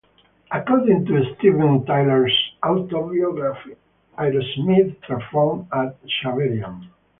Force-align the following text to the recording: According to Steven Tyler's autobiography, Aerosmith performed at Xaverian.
According 0.49 1.05
to 1.05 1.35
Steven 1.35 1.85
Tyler's 1.85 2.35
autobiography, 2.65 3.75
Aerosmith 4.17 4.99
performed 5.03 5.67
at 5.71 5.95
Xaverian. 6.23 6.87